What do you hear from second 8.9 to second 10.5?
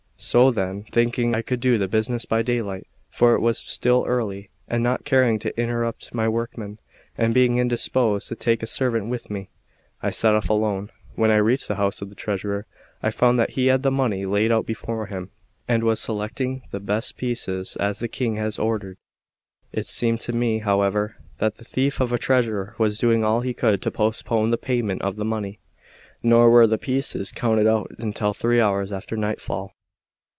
with me, I set off